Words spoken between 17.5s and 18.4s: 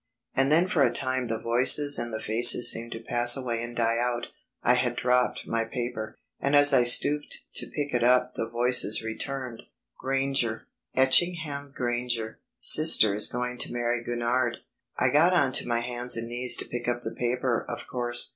of course.